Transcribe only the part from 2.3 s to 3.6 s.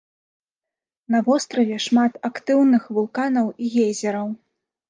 актыўных вулканаў